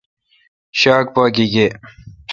[0.79, 1.67] شاک پا گیگے°